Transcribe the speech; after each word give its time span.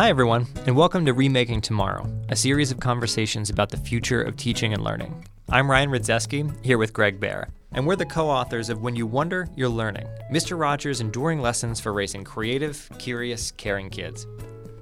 Hi, 0.00 0.08
everyone, 0.08 0.46
and 0.64 0.74
welcome 0.74 1.04
to 1.04 1.12
Remaking 1.12 1.60
Tomorrow, 1.60 2.10
a 2.30 2.34
series 2.34 2.70
of 2.70 2.80
conversations 2.80 3.50
about 3.50 3.68
the 3.68 3.76
future 3.76 4.22
of 4.22 4.34
teaching 4.34 4.72
and 4.72 4.82
learning. 4.82 5.26
I'm 5.50 5.70
Ryan 5.70 5.90
Rydzewski, 5.90 6.64
here 6.64 6.78
with 6.78 6.94
Gregg 6.94 7.20
Behr, 7.20 7.50
and 7.72 7.86
we're 7.86 7.96
the 7.96 8.06
co 8.06 8.30
authors 8.30 8.70
of 8.70 8.80
When 8.80 8.96
You 8.96 9.06
Wonder, 9.06 9.46
You're 9.56 9.68
Learning 9.68 10.06
Mr. 10.32 10.58
Rogers' 10.58 11.02
Enduring 11.02 11.42
Lessons 11.42 11.80
for 11.80 11.92
Raising 11.92 12.24
Creative, 12.24 12.88
Curious, 12.98 13.50
Caring 13.50 13.90
Kids. 13.90 14.26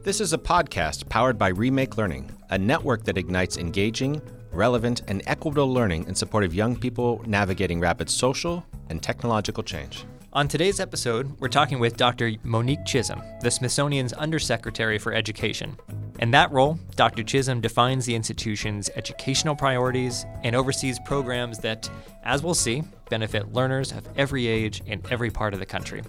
This 0.04 0.20
is 0.20 0.34
a 0.34 0.38
podcast 0.38 1.08
powered 1.08 1.36
by 1.36 1.48
Remake 1.48 1.96
Learning, 1.96 2.30
a 2.50 2.56
network 2.56 3.02
that 3.02 3.18
ignites 3.18 3.56
engaging, 3.56 4.22
relevant, 4.52 5.02
and 5.08 5.24
equitable 5.26 5.74
learning 5.74 6.06
in 6.06 6.14
support 6.14 6.44
of 6.44 6.54
young 6.54 6.76
people 6.76 7.24
navigating 7.26 7.80
rapid 7.80 8.08
social 8.08 8.64
and 8.88 9.02
technological 9.02 9.64
change. 9.64 10.04
On 10.34 10.46
today's 10.46 10.78
episode, 10.78 11.40
we're 11.40 11.48
talking 11.48 11.78
with 11.78 11.96
Dr. 11.96 12.32
Monique 12.42 12.84
Chism, 12.84 13.40
the 13.40 13.50
Smithsonian's 13.50 14.12
Undersecretary 14.12 14.98
for 14.98 15.14
Education. 15.14 15.74
In 16.18 16.30
that 16.32 16.52
role, 16.52 16.78
Dr. 16.96 17.22
Chism 17.22 17.62
defines 17.62 18.04
the 18.04 18.14
institution's 18.14 18.90
educational 18.94 19.56
priorities 19.56 20.26
and 20.44 20.54
oversees 20.54 20.98
programs 21.06 21.58
that, 21.60 21.88
as 22.24 22.42
we'll 22.42 22.52
see, 22.52 22.82
benefit 23.08 23.54
learners 23.54 23.90
of 23.90 24.06
every 24.18 24.46
age 24.46 24.82
in 24.84 25.00
every 25.10 25.30
part 25.30 25.54
of 25.54 25.60
the 25.60 25.66
country. 25.66 26.02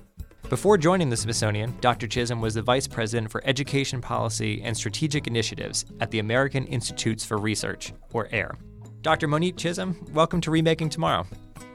Before 0.50 0.78
joining 0.78 1.10
the 1.10 1.16
Smithsonian, 1.16 1.78
Dr. 1.80 2.06
Chism 2.06 2.42
was 2.42 2.56
the 2.56 2.62
Vice 2.62 2.88
President 2.88 3.32
for 3.32 3.42
Education 3.46 4.02
Policy 4.02 4.62
and 4.64 4.76
Strategic 4.76 5.28
Initiatives 5.28 5.86
at 6.02 6.12
the 6.12 6.20
American 6.20 6.66
Institutes 6.68 7.24
for 7.24 7.38
Research, 7.38 7.94
or 8.12 8.28
AIR. 8.34 8.58
Dr. 9.02 9.30
Monique 9.30 9.56
Chism, 9.56 9.96
welcome 10.12 10.42
to 10.42 10.52
Remaking 10.52 10.90
Tomorrow. 10.90 11.26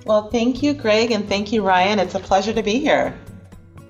Well, 0.04 0.28
thank 0.28 0.62
you, 0.62 0.74
Greg, 0.74 1.10
and 1.10 1.26
thank 1.26 1.52
you, 1.52 1.62
Ryan. 1.62 1.98
It's 1.98 2.14
a 2.14 2.20
pleasure 2.20 2.52
to 2.52 2.62
be 2.62 2.78
here. 2.78 3.18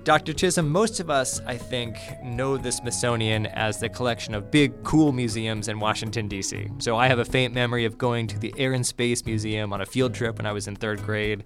Dr. 0.05 0.31
Chism, 0.31 0.67
most 0.67 1.01
of 1.01 1.09
us, 1.09 1.41
I 1.41 1.57
think, 1.57 1.97
know 2.23 2.55
the 2.55 2.71
Smithsonian 2.71 3.47
as 3.47 3.77
the 3.77 3.89
collection 3.89 4.35
of 4.35 4.51
big, 4.51 4.71
cool 4.83 5.11
museums 5.11 5.67
in 5.67 5.81
Washington, 5.81 6.29
D.C. 6.29 6.69
So 6.77 6.95
I 6.95 7.07
have 7.07 7.19
a 7.19 7.25
faint 7.25 7.53
memory 7.53 7.83
of 7.83 7.97
going 7.97 8.27
to 8.27 8.39
the 8.39 8.53
Air 8.57 8.71
and 8.71 8.85
Space 8.85 9.25
Museum 9.25 9.73
on 9.73 9.81
a 9.81 9.85
field 9.85 10.13
trip 10.13 10.37
when 10.37 10.45
I 10.45 10.53
was 10.53 10.69
in 10.69 10.75
third 10.77 11.03
grade. 11.03 11.43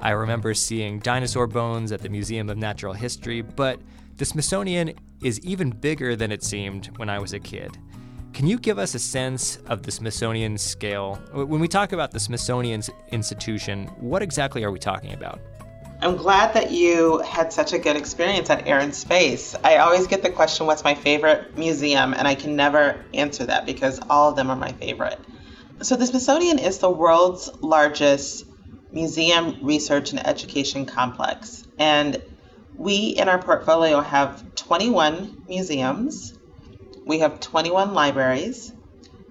I 0.00 0.10
remember 0.10 0.54
seeing 0.54 0.98
dinosaur 0.98 1.46
bones 1.46 1.92
at 1.92 2.00
the 2.00 2.08
Museum 2.08 2.50
of 2.50 2.56
Natural 2.56 2.94
History, 2.94 3.42
but 3.42 3.78
the 4.16 4.24
Smithsonian 4.24 4.94
is 5.22 5.38
even 5.40 5.70
bigger 5.70 6.16
than 6.16 6.32
it 6.32 6.42
seemed 6.42 6.86
when 6.96 7.08
I 7.08 7.20
was 7.20 7.32
a 7.32 7.38
kid. 7.38 7.78
Can 8.32 8.46
you 8.46 8.58
give 8.58 8.78
us 8.78 8.94
a 8.94 8.98
sense 8.98 9.56
of 9.66 9.82
the 9.82 9.90
Smithsonian 9.90 10.58
scale? 10.58 11.16
When 11.32 11.60
we 11.60 11.68
talk 11.68 11.92
about 11.92 12.12
the 12.12 12.20
Smithsonian 12.20 12.82
institution, 13.10 13.86
what 13.98 14.22
exactly 14.22 14.62
are 14.64 14.70
we 14.70 14.78
talking 14.78 15.12
about? 15.12 15.40
I'm 16.00 16.16
glad 16.16 16.54
that 16.54 16.70
you 16.70 17.18
had 17.18 17.52
such 17.52 17.72
a 17.72 17.78
good 17.78 17.96
experience 17.96 18.48
at 18.50 18.68
Air 18.68 18.78
and 18.78 18.94
Space. 18.94 19.56
I 19.64 19.78
always 19.78 20.06
get 20.06 20.22
the 20.22 20.30
question, 20.30 20.66
what's 20.66 20.84
my 20.84 20.94
favorite 20.94 21.58
museum? 21.58 22.14
And 22.14 22.28
I 22.28 22.36
can 22.36 22.54
never 22.54 23.04
answer 23.14 23.44
that 23.46 23.66
because 23.66 23.98
all 24.08 24.30
of 24.30 24.36
them 24.36 24.48
are 24.50 24.56
my 24.56 24.70
favorite. 24.72 25.18
So, 25.82 25.96
the 25.96 26.06
Smithsonian 26.06 26.60
is 26.60 26.78
the 26.78 26.90
world's 26.90 27.50
largest 27.60 28.44
museum 28.92 29.58
research 29.62 30.12
and 30.12 30.24
education 30.24 30.86
complex. 30.86 31.66
And 31.78 32.22
we 32.76 33.08
in 33.08 33.28
our 33.28 33.42
portfolio 33.42 34.00
have 34.00 34.54
21 34.54 35.44
museums, 35.48 36.37
we 37.08 37.20
have 37.20 37.40
21 37.40 37.94
libraries. 37.94 38.70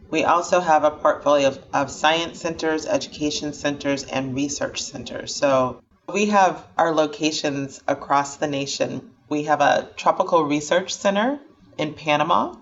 We 0.09 0.23
also 0.23 0.59
have 0.59 0.83
a 0.83 0.89
portfolio 0.89 1.49
of, 1.49 1.59
of 1.71 1.91
science 1.91 2.41
centers, 2.41 2.87
education 2.87 3.53
centers, 3.53 4.03
and 4.03 4.35
research 4.35 4.81
centers. 4.81 5.35
So 5.35 5.81
we 6.11 6.25
have 6.27 6.65
our 6.75 6.93
locations 6.93 7.79
across 7.87 8.37
the 8.37 8.47
nation. 8.47 9.11
We 9.29 9.43
have 9.43 9.61
a 9.61 9.89
tropical 9.95 10.43
research 10.43 10.95
center 10.95 11.39
in 11.77 11.93
Panama. 11.93 12.55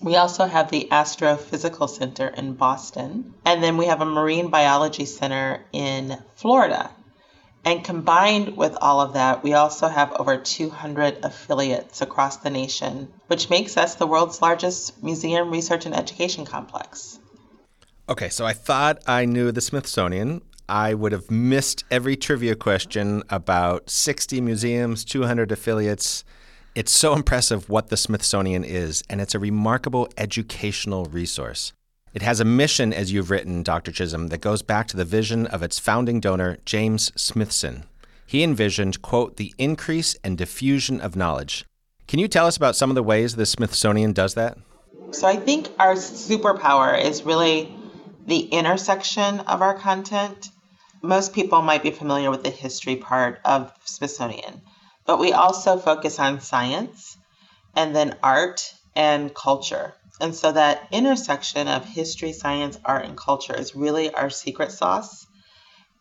We 0.00 0.14
also 0.14 0.46
have 0.46 0.70
the 0.70 0.86
Astrophysical 0.92 1.88
Center 1.88 2.28
in 2.28 2.54
Boston. 2.54 3.34
And 3.44 3.62
then 3.64 3.76
we 3.76 3.86
have 3.86 4.00
a 4.00 4.06
marine 4.06 4.48
biology 4.48 5.06
center 5.06 5.64
in 5.72 6.18
Florida. 6.36 6.90
And 7.64 7.84
combined 7.84 8.56
with 8.56 8.76
all 8.80 9.00
of 9.00 9.12
that, 9.12 9.44
we 9.44 9.54
also 9.54 9.86
have 9.88 10.12
over 10.12 10.36
200 10.36 11.24
affiliates 11.24 12.00
across 12.00 12.38
the 12.38 12.50
nation, 12.50 13.12
which 13.28 13.50
makes 13.50 13.76
us 13.76 13.94
the 13.94 14.06
world's 14.06 14.42
largest 14.42 15.02
museum 15.02 15.50
research 15.50 15.86
and 15.86 15.94
education 15.94 16.44
complex. 16.44 17.20
Okay, 18.08 18.28
so 18.30 18.44
I 18.44 18.52
thought 18.52 19.00
I 19.06 19.26
knew 19.26 19.52
the 19.52 19.60
Smithsonian. 19.60 20.42
I 20.68 20.94
would 20.94 21.12
have 21.12 21.30
missed 21.30 21.84
every 21.90 22.16
trivia 22.16 22.56
question 22.56 23.22
about 23.30 23.88
60 23.88 24.40
museums, 24.40 25.04
200 25.04 25.52
affiliates. 25.52 26.24
It's 26.74 26.92
so 26.92 27.14
impressive 27.14 27.68
what 27.68 27.90
the 27.90 27.96
Smithsonian 27.96 28.64
is, 28.64 29.04
and 29.08 29.20
it's 29.20 29.34
a 29.34 29.38
remarkable 29.38 30.08
educational 30.16 31.04
resource. 31.04 31.72
It 32.14 32.22
has 32.22 32.40
a 32.40 32.44
mission, 32.44 32.92
as 32.92 33.10
you've 33.10 33.30
written, 33.30 33.62
Dr. 33.62 33.90
Chism, 33.90 34.28
that 34.28 34.42
goes 34.42 34.60
back 34.60 34.86
to 34.88 34.96
the 34.98 35.04
vision 35.04 35.46
of 35.46 35.62
its 35.62 35.78
founding 35.78 36.20
donor, 36.20 36.58
James 36.66 37.10
Smithson. 37.16 37.84
He 38.26 38.42
envisioned, 38.42 39.00
quote, 39.00 39.36
the 39.36 39.54
increase 39.56 40.14
and 40.22 40.36
diffusion 40.36 41.00
of 41.00 41.16
knowledge. 41.16 41.64
Can 42.06 42.18
you 42.18 42.28
tell 42.28 42.46
us 42.46 42.56
about 42.56 42.76
some 42.76 42.90
of 42.90 42.96
the 42.96 43.02
ways 43.02 43.36
the 43.36 43.46
Smithsonian 43.46 44.12
does 44.12 44.34
that? 44.34 44.58
So 45.12 45.26
I 45.26 45.36
think 45.36 45.68
our 45.78 45.94
superpower 45.94 47.02
is 47.02 47.22
really 47.22 47.74
the 48.26 48.40
intersection 48.40 49.40
of 49.40 49.62
our 49.62 49.78
content. 49.78 50.50
Most 51.02 51.32
people 51.32 51.62
might 51.62 51.82
be 51.82 51.90
familiar 51.90 52.30
with 52.30 52.42
the 52.42 52.50
history 52.50 52.96
part 52.96 53.40
of 53.44 53.72
Smithsonian, 53.84 54.60
but 55.06 55.18
we 55.18 55.32
also 55.32 55.78
focus 55.78 56.18
on 56.18 56.40
science 56.40 57.16
and 57.74 57.96
then 57.96 58.16
art 58.22 58.74
and 58.94 59.34
culture. 59.34 59.94
And 60.22 60.36
so 60.36 60.52
that 60.52 60.86
intersection 60.92 61.66
of 61.66 61.84
history, 61.84 62.32
science, 62.32 62.78
art, 62.84 63.06
and 63.06 63.16
culture 63.16 63.56
is 63.56 63.74
really 63.74 64.14
our 64.14 64.30
secret 64.30 64.70
sauce. 64.70 65.26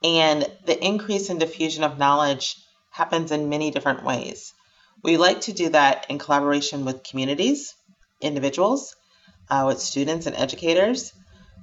And 0.03 0.45
the 0.63 0.77
increase 0.85 1.31
in 1.31 1.39
diffusion 1.39 1.83
of 1.83 1.97
knowledge 1.97 2.57
happens 2.91 3.31
in 3.31 3.49
many 3.49 3.71
different 3.71 4.03
ways. 4.03 4.53
We 5.03 5.17
like 5.17 5.41
to 5.41 5.53
do 5.53 5.69
that 5.69 6.05
in 6.07 6.19
collaboration 6.19 6.85
with 6.85 7.03
communities, 7.03 7.73
individuals, 8.21 8.95
uh, 9.49 9.63
with 9.65 9.81
students 9.81 10.27
and 10.27 10.35
educators, 10.35 11.13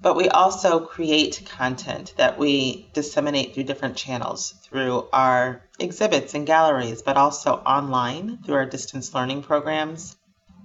but 0.03 0.17
we 0.17 0.29
also 0.29 0.81
create 0.81 1.49
content 1.49 2.13
that 2.17 2.39
we 2.39 2.91
disseminate 2.93 3.55
through 3.55 3.71
different 3.71 3.97
channels 3.97 4.53
through 4.65 5.09
our 5.13 5.63
exhibits 5.79 6.35
and 6.35 6.45
galleries, 6.45 7.03
but 7.03 7.17
also 7.17 7.53
online 7.55 8.39
through 8.43 8.57
our 8.57 8.67
distance 8.67 9.15
learning 9.15 9.45
programs 9.45 10.17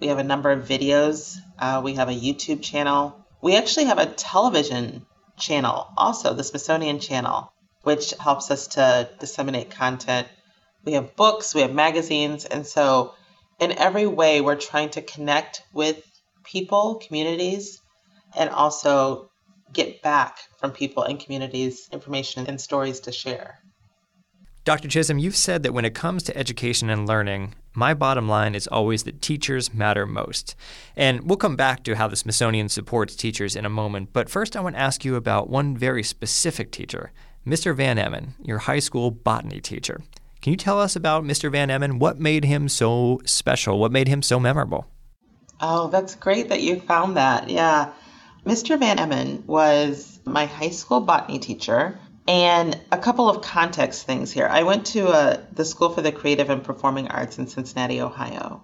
we 0.04 0.10
have 0.10 0.20
a 0.20 0.24
number 0.24 0.52
of 0.52 0.68
videos. 0.68 1.38
Uh, 1.58 1.80
we 1.82 1.94
have 1.94 2.10
a 2.10 2.12
YouTube 2.12 2.62
channel. 2.62 3.26
We 3.42 3.56
actually 3.56 3.86
have 3.86 4.00
a 4.00 4.06
television 4.06 5.06
channel, 5.38 5.88
also 5.96 6.34
the 6.34 6.44
Smithsonian 6.44 7.00
channel, 7.00 7.54
which 7.84 8.12
helps 8.20 8.52
us 8.52 8.68
to 8.76 9.10
disseminate 9.22 9.72
content. 9.72 10.28
We 10.84 10.92
have 10.94 11.16
books, 11.16 11.56
we 11.56 11.62
have 11.62 11.74
magazines, 11.74 12.44
and 12.44 12.68
so 12.68 13.14
in 13.62 13.72
every 13.72 14.06
way, 14.06 14.42
we're 14.42 14.58
trying 14.58 14.90
to 14.90 15.02
connect 15.02 15.64
with 15.72 16.04
people, 16.44 16.96
communities, 16.96 17.80
and 18.36 18.50
also 18.50 19.32
get 19.72 20.02
back 20.02 20.38
from 20.58 20.72
people 20.72 21.04
and 21.04 21.18
communities 21.18 21.88
information 21.94 22.48
and 22.48 22.60
stories 22.60 23.00
to 23.02 23.14
share. 23.14 23.63
Dr. 24.66 24.88
Chism, 24.88 25.22
you've 25.22 25.36
said 25.36 25.62
that 25.64 25.74
when 25.74 25.84
it 25.84 25.94
comes 25.94 26.24
to 26.24 26.38
education 26.38 26.90
and 26.90 27.06
learning, 27.06 27.54
my 27.74 27.94
bottom 27.94 28.30
line 28.30 28.56
is 28.56 28.66
always 28.66 29.04
that 29.04 29.22
teachers 29.22 29.74
matter 29.74 30.06
most. 30.06 30.56
And 30.96 31.28
we'll 31.28 31.36
come 31.36 31.58
back 31.58 31.84
to 31.84 31.96
how 31.96 32.08
the 32.08 32.16
Smithsonian 32.16 32.70
supports 32.70 33.18
teachers 33.18 33.58
in 33.58 33.66
a 33.66 33.70
moment, 33.70 34.14
but 34.14 34.30
first 34.30 34.56
I 34.56 34.62
want 34.62 34.78
to 34.78 34.82
ask 34.82 35.04
you 35.04 35.16
about 35.16 35.50
one 35.50 35.76
very 35.76 36.02
specific 36.02 36.72
teacher, 36.72 37.12
Mr. 37.46 37.76
Van 37.76 37.98
Emmen, 37.98 38.36
your 38.42 38.60
high 38.60 38.80
school 38.80 39.12
botany 39.12 39.60
teacher. 39.60 40.00
Can 40.42 40.52
you 40.52 40.58
tell 40.58 40.80
us 40.80 40.96
about 40.96 41.26
Mr. 41.26 41.52
Van 41.52 41.70
Emmen? 41.70 42.00
What 42.00 42.22
made 42.22 42.46
him 42.46 42.70
so 42.70 43.20
special? 43.26 43.80
What 43.80 43.92
made 43.92 44.08
him 44.08 44.22
so 44.22 44.40
memorable? 44.40 44.88
Oh, 45.60 45.90
that's 45.90 46.16
great 46.16 46.48
that 46.48 46.62
you 46.62 46.80
found 46.80 47.18
that. 47.18 47.50
Yeah. 47.50 47.92
Mr. 48.46 48.80
Van 48.80 48.98
Emmen 48.98 49.44
was 49.46 50.22
my 50.24 50.46
high 50.46 50.70
school 50.70 51.02
botany 51.02 51.40
teacher 51.40 52.00
and 52.28 52.80
a 52.92 52.98
couple 52.98 53.30
of 53.30 53.42
context 53.42 54.06
things 54.06 54.32
here. 54.32 54.48
I 54.48 54.64
went 54.64 54.88
to 54.88 55.08
uh, 55.08 55.42
the 55.52 55.66
School 55.66 55.90
for 55.90 56.02
the 56.02 56.12
Creative 56.12 56.50
and 56.50 56.64
Performing 56.64 57.10
Arts 57.10 57.38
in 57.38 57.48
Cincinnati, 57.48 58.02
Ohio. 58.02 58.64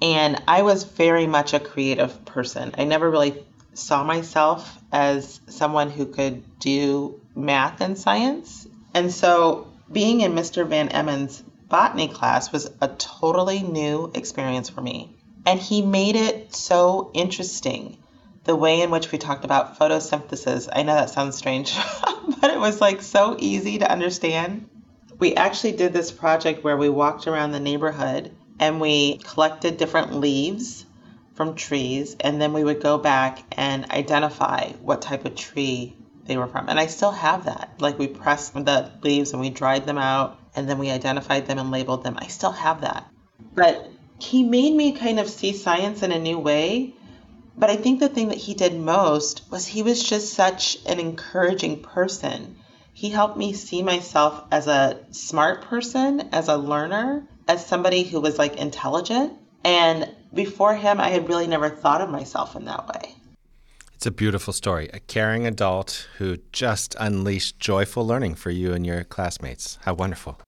And 0.00 0.42
I 0.48 0.62
was 0.62 0.84
very 0.84 1.26
much 1.26 1.54
a 1.54 1.60
creative 1.60 2.24
person. 2.24 2.74
I 2.78 2.84
never 2.84 3.10
really 3.10 3.44
saw 3.74 4.04
myself 4.04 4.78
as 4.92 5.40
someone 5.48 5.90
who 5.90 6.06
could 6.06 6.42
do 6.58 7.20
math 7.34 7.80
and 7.80 7.98
science. 7.98 8.66
And 8.94 9.12
so 9.12 9.72
being 9.90 10.20
in 10.20 10.32
Mr. 10.32 10.66
Van 10.66 10.88
Emmen's 10.88 11.42
botany 11.68 12.08
class 12.08 12.52
was 12.52 12.70
a 12.80 12.88
totally 12.88 13.62
new 13.62 14.10
experience 14.14 14.68
for 14.68 14.80
me. 14.80 15.16
And 15.46 15.60
he 15.60 15.82
made 15.82 16.16
it 16.16 16.54
so 16.54 17.10
interesting 17.12 17.98
the 18.44 18.56
way 18.56 18.82
in 18.82 18.90
which 18.90 19.10
we 19.10 19.18
talked 19.18 19.44
about 19.44 19.78
photosynthesis. 19.78 20.68
I 20.72 20.82
know 20.82 20.94
that 20.94 21.10
sounds 21.10 21.36
strange, 21.36 21.74
but 22.40 22.50
it 22.50 22.58
was 22.58 22.80
like 22.80 23.02
so 23.02 23.36
easy 23.38 23.78
to 23.78 23.90
understand. 23.90 24.68
We 25.18 25.34
actually 25.34 25.72
did 25.72 25.92
this 25.92 26.12
project 26.12 26.62
where 26.62 26.76
we 26.76 26.88
walked 26.88 27.26
around 27.26 27.52
the 27.52 27.60
neighborhood 27.60 28.34
and 28.58 28.80
we 28.80 29.18
collected 29.18 29.76
different 29.76 30.14
leaves 30.14 30.84
from 31.34 31.56
trees, 31.56 32.16
and 32.20 32.40
then 32.40 32.52
we 32.52 32.62
would 32.62 32.80
go 32.80 32.96
back 32.96 33.42
and 33.52 33.90
identify 33.90 34.70
what 34.74 35.02
type 35.02 35.24
of 35.24 35.34
tree 35.34 35.96
they 36.26 36.36
were 36.36 36.46
from. 36.46 36.68
And 36.68 36.78
I 36.78 36.86
still 36.86 37.10
have 37.10 37.46
that. 37.46 37.74
Like 37.80 37.98
we 37.98 38.06
pressed 38.06 38.54
the 38.54 38.90
leaves 39.02 39.32
and 39.32 39.40
we 39.40 39.50
dried 39.50 39.86
them 39.86 39.98
out, 39.98 40.38
and 40.54 40.68
then 40.68 40.78
we 40.78 40.90
identified 40.90 41.46
them 41.46 41.58
and 41.58 41.70
labeled 41.70 42.04
them. 42.04 42.16
I 42.18 42.28
still 42.28 42.52
have 42.52 42.82
that. 42.82 43.06
But 43.54 43.90
he 44.18 44.44
made 44.44 44.74
me 44.74 44.92
kind 44.92 45.18
of 45.18 45.28
see 45.28 45.52
science 45.52 46.02
in 46.02 46.12
a 46.12 46.18
new 46.18 46.38
way. 46.38 46.94
But 47.56 47.70
I 47.70 47.76
think 47.76 48.00
the 48.00 48.08
thing 48.08 48.28
that 48.28 48.38
he 48.38 48.54
did 48.54 48.78
most 48.78 49.42
was 49.50 49.66
he 49.66 49.82
was 49.82 50.02
just 50.02 50.34
such 50.34 50.78
an 50.86 50.98
encouraging 50.98 51.82
person. 51.82 52.56
He 52.92 53.10
helped 53.10 53.36
me 53.36 53.52
see 53.52 53.82
myself 53.82 54.44
as 54.50 54.66
a 54.66 54.98
smart 55.10 55.62
person, 55.62 56.28
as 56.32 56.48
a 56.48 56.56
learner, 56.56 57.26
as 57.48 57.66
somebody 57.66 58.02
who 58.02 58.20
was 58.20 58.38
like 58.38 58.56
intelligent. 58.56 59.34
And 59.64 60.10
before 60.32 60.74
him, 60.74 61.00
I 61.00 61.10
had 61.10 61.28
really 61.28 61.46
never 61.46 61.70
thought 61.70 62.00
of 62.00 62.10
myself 62.10 62.56
in 62.56 62.64
that 62.66 62.88
way. 62.88 63.14
It's 63.94 64.06
a 64.06 64.10
beautiful 64.10 64.52
story. 64.52 64.90
A 64.92 65.00
caring 65.00 65.46
adult 65.46 66.08
who 66.18 66.38
just 66.52 66.94
unleashed 67.00 67.58
joyful 67.58 68.06
learning 68.06 68.34
for 68.34 68.50
you 68.50 68.74
and 68.74 68.84
your 68.84 69.04
classmates. 69.04 69.78
How 69.82 69.94
wonderful. 69.94 70.38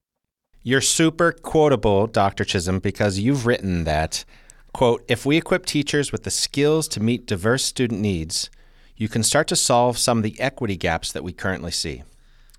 You're 0.63 0.81
super 0.81 1.33
quotable, 1.33 2.09
Dr. 2.09 2.45
Chism, 2.45 2.83
because 2.83 3.21
you've 3.21 3.47
written 3.47 3.85
that, 3.85 4.25
quote, 4.77 5.03
if 5.09 5.25
we 5.25 5.39
equip 5.39 5.65
teachers 5.65 6.13
with 6.13 6.25
the 6.25 6.31
skills 6.31 6.87
to 6.89 7.01
meet 7.01 7.27
diverse 7.27 7.65
student 7.65 7.99
needs, 7.99 8.51
you 8.95 9.09
can 9.09 9.23
start 9.23 9.49
to 9.49 9.57
solve 9.57 9.97
some 9.97 10.19
of 10.19 10.23
the 10.23 10.39
equity 10.39 10.77
gaps 10.77 11.13
that 11.13 11.25
we 11.25 11.33
currently 11.33 11.71
see. 11.71 12.03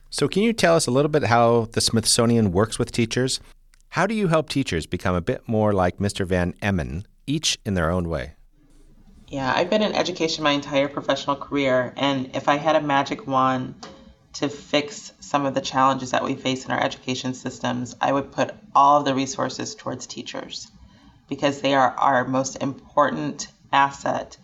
So, 0.10 0.28
can 0.28 0.42
you 0.42 0.52
tell 0.52 0.76
us 0.76 0.88
a 0.88 0.92
little 0.92 1.10
bit 1.10 1.26
how 1.26 1.68
the 1.74 1.82
Smithsonian 1.82 2.52
works 2.52 2.80
with 2.80 2.92
teachers? 2.92 3.40
How 3.90 4.08
do 4.08 4.16
you 4.16 4.30
help 4.30 4.50
teachers 4.50 4.88
become 4.88 5.14
a 5.14 5.22
bit 5.22 5.48
more 5.48 5.74
like 5.74 6.00
Mr. 6.00 6.26
Van 6.26 6.56
Emmen 6.60 7.06
each 7.28 7.60
in 7.66 7.76
their 7.76 7.92
own 7.92 8.10
way. 8.10 8.34
Yeah, 9.28 9.54
I've 9.54 9.70
been 9.70 9.84
in 9.84 9.94
education 9.94 10.44
my 10.44 10.52
entire 10.52 10.88
professional 10.88 11.36
career, 11.36 11.94
and 11.98 12.36
if 12.36 12.48
I 12.48 12.56
had 12.56 12.78
a 12.78 12.82
magic 12.82 13.28
wand 13.28 13.86
to 14.34 14.50
fix 14.50 15.12
some 15.20 15.46
of 15.46 15.54
the 15.54 15.62
challenges 15.62 16.12
that 16.12 16.24
we 16.24 16.34
face 16.34 16.66
in 16.66 16.72
our 16.72 16.82
education 16.82 17.34
systems, 17.34 17.96
I 18.00 18.12
would 18.12 18.32
put 18.32 18.56
all 18.74 19.00
of 19.00 19.06
the 19.06 19.14
resources 19.14 19.76
towards 19.76 20.08
teachers 20.08 20.72
because 21.28 21.62
they 21.62 21.74
are 21.74 21.92
our 21.92 22.26
most 22.26 22.56
important 22.58 23.48
asset 23.72 24.38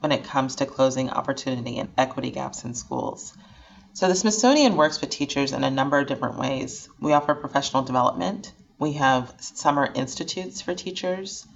when 0.00 0.12
it 0.12 0.24
comes 0.24 0.56
to 0.56 0.66
closing 0.66 1.10
opportunity 1.10 1.78
and 1.78 1.90
equity 1.96 2.30
gaps 2.30 2.64
in 2.64 2.74
schools. 2.74 3.34
So, 3.92 4.08
the 4.08 4.14
Smithsonian 4.14 4.76
works 4.76 5.00
with 5.00 5.10
teachers 5.10 5.52
in 5.52 5.64
a 5.64 5.70
number 5.70 5.98
of 5.98 6.06
different 6.06 6.38
ways. 6.38 6.88
We 7.00 7.12
offer 7.12 7.34
professional 7.34 7.82
development, 7.82 8.52
we 8.78 8.92
have 8.92 9.34
summer 9.40 9.90
institutes 9.94 10.62
for 10.62 10.74
teachers, 10.74 11.46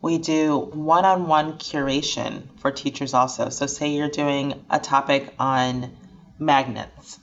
we 0.00 0.18
do 0.18 0.58
one 0.58 1.04
on 1.04 1.28
one 1.28 1.58
curation 1.58 2.48
for 2.58 2.72
teachers 2.72 3.14
also. 3.14 3.50
So, 3.50 3.66
say 3.66 3.90
you're 3.90 4.08
doing 4.08 4.64
a 4.68 4.80
topic 4.80 5.32
on 5.38 5.96
magnets, 6.38 7.20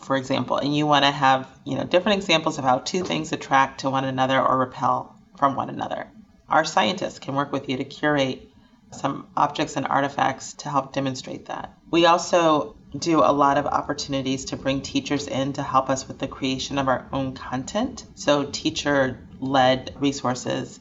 for 0.00 0.16
example, 0.16 0.58
and 0.58 0.76
you 0.76 0.86
want 0.86 1.04
to 1.04 1.10
have 1.10 1.48
you 1.64 1.76
know 1.76 1.84
different 1.84 2.18
examples 2.18 2.58
of 2.58 2.64
how 2.64 2.78
two 2.78 3.02
things 3.02 3.32
attract 3.32 3.80
to 3.80 3.90
one 3.90 4.04
another 4.04 4.40
or 4.40 4.58
repel 4.58 5.18
from 5.36 5.56
one 5.56 5.70
another. 5.70 6.08
Our 6.48 6.64
scientists 6.64 7.18
can 7.18 7.34
work 7.34 7.52
with 7.52 7.68
you 7.68 7.76
to 7.76 7.84
curate 7.84 8.50
some 8.90 9.26
objects 9.36 9.76
and 9.76 9.86
artifacts 9.86 10.54
to 10.54 10.68
help 10.68 10.92
demonstrate 10.92 11.46
that. 11.46 11.76
We 11.90 12.06
also 12.06 12.76
do 12.96 13.20
a 13.20 13.32
lot 13.32 13.58
of 13.58 13.66
opportunities 13.66 14.46
to 14.46 14.56
bring 14.56 14.82
teachers 14.82 15.26
in 15.26 15.54
to 15.54 15.62
help 15.62 15.90
us 15.90 16.06
with 16.06 16.18
the 16.18 16.28
creation 16.28 16.78
of 16.78 16.86
our 16.86 17.06
own 17.12 17.34
content. 17.34 18.04
So, 18.14 18.44
teacher 18.44 19.18
led 19.40 19.94
resources 19.98 20.78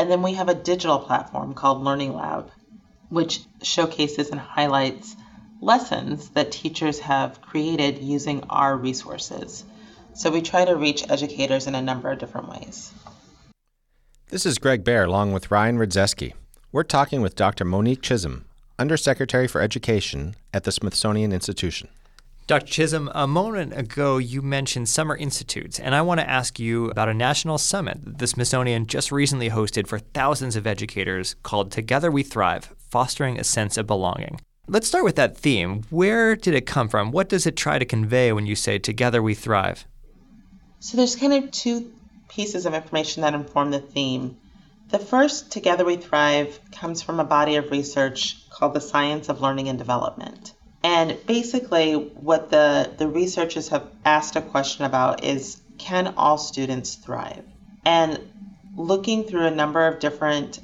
and 0.00 0.10
then 0.10 0.22
we 0.22 0.32
have 0.32 0.48
a 0.48 0.54
digital 0.54 0.98
platform 0.98 1.52
called 1.52 1.82
Learning 1.82 2.14
Lab, 2.14 2.50
which 3.10 3.40
showcases 3.62 4.30
and 4.30 4.40
highlights 4.40 5.14
lessons 5.60 6.30
that 6.30 6.52
teachers 6.52 7.00
have 7.00 7.42
created 7.42 7.98
using 7.98 8.44
our 8.48 8.74
resources. 8.74 9.62
So 10.14 10.30
we 10.30 10.40
try 10.40 10.64
to 10.64 10.74
reach 10.74 11.04
educators 11.10 11.66
in 11.66 11.74
a 11.74 11.82
number 11.82 12.10
of 12.10 12.18
different 12.18 12.48
ways. 12.48 12.92
This 14.30 14.46
is 14.46 14.58
Gregg 14.58 14.84
Behr 14.84 15.04
along 15.04 15.32
with 15.32 15.50
Ryan 15.50 15.76
Rydzewski. 15.76 16.34
We're 16.70 16.84
talking 16.84 17.20
with 17.20 17.34
Dr. 17.34 17.64
Monique 17.64 18.00
Chism, 18.00 18.44
Undersecretary 18.78 19.48
for 19.48 19.60
Education 19.60 20.36
at 20.54 20.62
the 20.62 20.70
Smithsonian 20.70 21.32
Institution. 21.32 21.88
Dr. 22.46 22.66
Chism, 22.66 23.10
a 23.12 23.26
moment 23.26 23.76
ago 23.76 24.18
you 24.18 24.40
mentioned 24.40 24.88
summer 24.88 25.16
institutes, 25.16 25.80
and 25.80 25.96
I 25.96 26.02
want 26.02 26.20
to 26.20 26.30
ask 26.30 26.60
you 26.60 26.90
about 26.90 27.08
a 27.08 27.14
national 27.14 27.58
summit 27.58 28.04
that 28.04 28.18
the 28.18 28.28
Smithsonian 28.28 28.86
just 28.86 29.10
recently 29.10 29.50
hosted 29.50 29.88
for 29.88 29.98
thousands 29.98 30.54
of 30.54 30.64
educators 30.64 31.34
called 31.42 31.72
Together 31.72 32.08
We 32.08 32.22
Thrive 32.22 32.72
Fostering 32.88 33.36
a 33.36 33.42
Sense 33.42 33.76
of 33.76 33.88
Belonging. 33.88 34.40
Let's 34.68 34.86
start 34.86 35.02
with 35.02 35.16
that 35.16 35.36
theme. 35.36 35.82
Where 35.90 36.36
did 36.36 36.54
it 36.54 36.66
come 36.66 36.88
from? 36.88 37.10
What 37.10 37.28
does 37.28 37.46
it 37.46 37.56
try 37.56 37.80
to 37.80 37.84
convey 37.84 38.32
when 38.32 38.46
you 38.46 38.54
say 38.54 38.78
Together 38.78 39.20
We 39.20 39.34
Thrive? 39.34 39.86
So 40.78 40.96
there's 40.96 41.16
kind 41.16 41.32
of 41.32 41.50
two 41.50 41.90
pieces 42.30 42.64
of 42.64 42.74
information 42.74 43.22
that 43.22 43.34
inform 43.34 43.70
the 43.70 43.80
theme. 43.80 44.36
The 44.88 44.98
first, 44.98 45.52
Together 45.52 45.84
We 45.84 45.96
Thrive, 45.96 46.58
comes 46.72 47.02
from 47.02 47.20
a 47.20 47.24
body 47.24 47.56
of 47.56 47.70
research 47.70 48.48
called 48.50 48.74
the 48.74 48.80
Science 48.80 49.28
of 49.28 49.40
Learning 49.40 49.68
and 49.68 49.78
Development. 49.78 50.52
And 50.82 51.18
basically, 51.26 51.94
what 51.94 52.50
the, 52.50 52.90
the 52.96 53.08
researchers 53.08 53.68
have 53.68 53.86
asked 54.04 54.36
a 54.36 54.42
question 54.42 54.84
about 54.84 55.24
is 55.24 55.60
can 55.76 56.14
all 56.16 56.38
students 56.38 56.94
thrive? 56.94 57.44
And 57.84 58.18
looking 58.76 59.24
through 59.24 59.46
a 59.46 59.50
number 59.50 59.86
of 59.86 59.98
different 59.98 60.60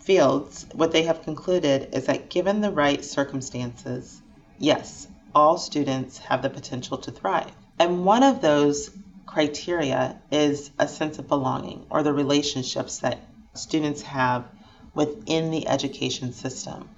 fields, 0.00 0.66
what 0.72 0.92
they 0.92 1.02
have 1.02 1.22
concluded 1.22 1.94
is 1.94 2.06
that 2.06 2.30
given 2.30 2.60
the 2.60 2.70
right 2.70 3.04
circumstances, 3.04 4.22
yes, 4.58 5.06
all 5.34 5.58
students 5.58 6.18
have 6.18 6.42
the 6.42 6.50
potential 6.50 6.98
to 6.98 7.10
thrive. 7.10 7.52
And 7.78 8.04
one 8.04 8.22
of 8.22 8.40
those 8.40 8.90
criteria 9.28 10.20
is 10.32 10.70
a 10.78 10.88
sense 10.88 11.18
of 11.18 11.28
belonging 11.28 11.86
or 11.90 12.02
the 12.02 12.12
relationships 12.12 12.98
that 12.98 13.20
students 13.54 14.02
have 14.02 14.46
within 14.94 15.50
the 15.50 15.68
education 15.68 16.32
system. 16.32 16.88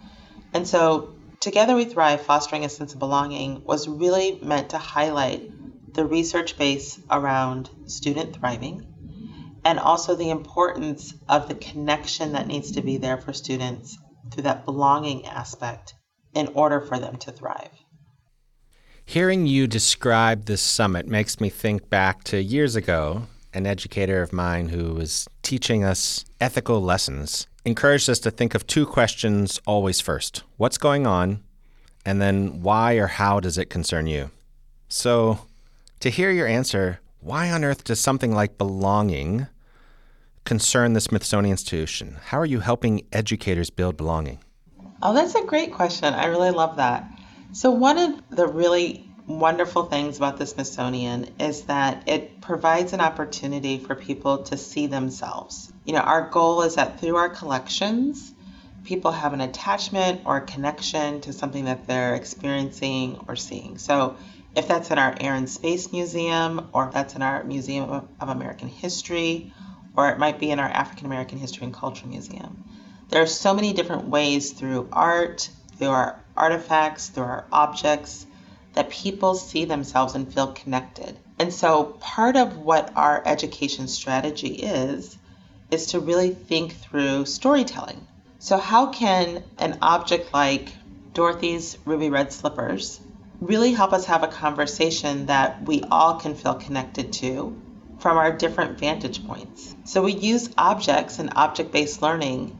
And 0.55 0.67
so 0.67 1.15
Together 1.41 1.75
We 1.75 1.87
Thrive 1.87 2.21
Fostering 2.21 2.65
a 2.65 2.69
Sense 2.69 2.93
of 2.93 2.99
Belonging 2.99 3.65
was 3.65 3.89
really 3.89 4.39
meant 4.43 4.71
to 4.71 4.79
highlight 4.79 5.51
the 5.95 6.05
research 6.05 6.57
base 6.57 7.01
around 7.11 7.69
student 7.87 8.37
thriving 8.37 8.87
and 9.65 9.79
also 9.79 10.15
the 10.15 10.31
importance 10.31 11.15
of 11.29 11.49
the 11.49 11.55
connection 11.55 12.33
that 12.33 12.47
needs 12.47 12.73
to 12.73 12.83
be 12.83 12.99
there 12.99 13.17
for 13.17 13.33
students 13.33 13.99
through 14.31 14.45
that 14.45 14.65
belonging 14.65 15.27
aspect 15.27 15.95
in 16.35 16.49
order 16.49 16.81
for 16.81 16.99
them 16.99 17.17
to 17.17 17.33
thrive. 17.33 17.71
Hearing 19.11 19.45
you 19.49 19.67
describe 19.67 20.45
this 20.45 20.63
summit 20.63 21.09
makes 21.09 21.41
me 21.41 21.49
think 21.49 21.91
back 21.91 22.23
to 22.31 22.41
years 22.41 22.77
ago. 22.77 23.27
An 23.53 23.67
educator 23.67 24.23
of 24.23 24.33
mine 24.33 24.69
who 24.69 24.95
was 24.95 25.27
teaching 25.43 25.83
us 25.83 26.25
ethical 26.41 26.81
lessons 26.81 27.49
encouraged 27.65 28.09
us 28.09 28.21
to 28.21 28.31
think 28.31 28.55
of 28.55 28.69
two 28.69 28.87
questions 28.87 29.61
always 29.67 30.01
first 30.01 30.45
what's 30.59 30.79
going 30.79 31.09
on? 31.09 31.43
And 32.07 32.23
then 32.23 32.63
why 32.63 32.99
or 32.99 33.09
how 33.09 33.41
does 33.41 33.59
it 33.59 33.69
concern 33.69 34.07
you? 34.07 34.31
So, 34.89 35.41
to 35.99 36.09
hear 36.09 36.31
your 36.31 36.47
answer, 36.47 37.01
why 37.19 37.51
on 37.51 37.65
earth 37.65 37.83
does 37.83 37.99
something 37.99 38.33
like 38.33 38.59
belonging 38.59 39.49
concern 40.45 40.93
the 40.93 41.01
Smithsonian 41.01 41.51
Institution? 41.51 42.19
How 42.27 42.39
are 42.39 42.47
you 42.47 42.61
helping 42.61 43.05
educators 43.11 43.71
build 43.71 43.97
belonging? 43.97 44.39
Oh, 45.03 45.13
that's 45.13 45.35
a 45.35 45.43
great 45.43 45.73
question. 45.73 46.15
I 46.15 46.27
really 46.27 46.53
love 46.53 46.77
that. 46.77 47.11
So, 47.53 47.73
one 47.73 47.99
of 47.99 48.23
the 48.31 48.47
really 48.47 49.11
wonderful 49.27 49.85
things 49.87 50.17
about 50.17 50.39
the 50.39 50.47
Smithsonian 50.47 51.31
is 51.41 51.63
that 51.63 52.05
it 52.07 52.41
provides 52.41 52.93
an 52.93 53.01
opportunity 53.01 53.79
for 53.79 53.97
people 53.97 54.45
to 54.45 54.57
see 54.57 54.87
themselves. 54.87 55.73
You 55.85 55.95
know, 55.95 56.01
our 56.01 56.29
goal 56.31 56.63
is 56.63 56.77
that 56.77 57.01
through 57.01 57.17
our 57.17 57.29
collections, 57.29 58.33
people 58.85 59.11
have 59.11 59.33
an 59.33 59.41
attachment 59.41 60.21
or 60.25 60.41
connection 60.41 61.23
to 61.23 61.33
something 61.33 61.65
that 61.65 61.89
they're 61.89 62.15
experiencing 62.15 63.25
or 63.27 63.35
seeing. 63.35 63.79
So, 63.79 64.17
if 64.55 64.69
that's 64.69 64.93
in 64.93 64.99
our 64.99 65.17
Air 65.21 65.35
and 65.35 65.51
Space 65.51 65.91
Museum, 65.91 66.69
or 66.73 66.87
if 66.87 66.95
that's 66.95 67.17
in 67.17 67.23
our 67.23 67.43
Museum 67.43 67.91
of 67.91 68.29
American 68.29 68.69
History, 68.69 69.53
or 69.97 70.09
it 70.11 70.19
might 70.19 70.39
be 70.39 70.53
in 70.53 70.61
our 70.61 70.69
African 70.69 71.07
American 71.07 71.39
History 71.39 71.65
and 71.65 71.75
Culture 71.75 72.07
Museum. 72.07 72.65
There 73.09 73.23
are 73.23 73.27
so 73.27 73.55
many 73.55 73.73
different 73.73 74.09
ways 74.09 74.53
through 74.53 74.89
art, 74.93 75.51
through 75.81 75.89
our 75.89 76.21
artifacts, 76.37 77.09
through 77.09 77.25
our 77.25 77.45
objects, 77.51 78.27
that 78.75 78.91
people 78.91 79.35
see 79.35 79.65
themselves 79.65 80.15
and 80.15 80.33
feel 80.33 80.49
connected. 80.53 81.19
And 81.39 81.53
so, 81.53 81.85
part 82.01 82.37
of 82.37 82.59
what 82.59 82.93
our 82.97 83.23
education 83.25 83.89
strategy 83.89 84.57
is, 84.57 85.17
is 85.71 85.87
to 85.87 86.01
really 86.01 86.31
think 86.31 86.77
through 86.77 87.25
storytelling. 87.25 88.07
So, 88.39 88.59
how 88.59 88.89
can 88.89 89.43
an 89.59 89.79
object 89.81 90.35
like 90.35 90.69
Dorothy's 91.15 91.79
ruby 91.87 92.11
red 92.11 92.31
slippers 92.31 93.01
really 93.41 93.73
help 93.73 93.95
us 93.95 94.05
have 94.05 94.23
a 94.23 94.29
conversation 94.29 95.27
that 95.27 95.63
we 95.67 95.83
all 95.91 96.17
can 96.17 96.35
feel 96.35 96.55
connected 96.55 97.15
to 97.15 97.59
from 98.01 98.19
our 98.19 98.37
different 98.37 98.79
vantage 98.79 99.27
points? 99.27 99.75
So, 99.85 100.03
we 100.03 100.13
use 100.13 100.51
objects 100.59 101.19
and 101.19 101.33
object 101.37 101.73
based 101.73 102.03
learning 102.03 102.55